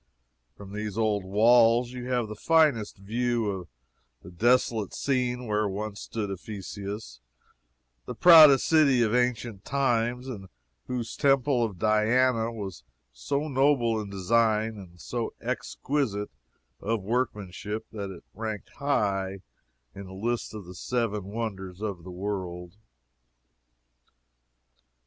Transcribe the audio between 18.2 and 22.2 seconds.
ranked high in the list of the Seven Wonders of the